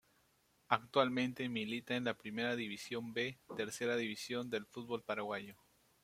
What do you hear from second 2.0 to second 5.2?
la Primera División B tercera división del fútbol